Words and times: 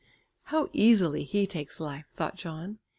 "How 0.45 0.67
easily 0.73 1.23
he 1.25 1.45
takes 1.45 1.79
life!" 1.79 2.07
thought 2.15 2.35
John. 2.35 2.79